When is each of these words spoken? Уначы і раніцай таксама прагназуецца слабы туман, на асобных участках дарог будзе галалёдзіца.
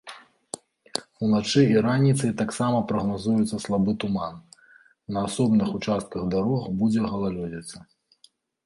Уначы 1.27 1.61
і 1.73 1.83
раніцай 1.87 2.31
таксама 2.41 2.79
прагназуецца 2.93 3.61
слабы 3.67 3.91
туман, 4.05 4.35
на 5.15 5.19
асобных 5.31 5.69
участках 5.83 6.21
дарог 6.35 6.61
будзе 6.83 7.07
галалёдзіца. 7.15 7.77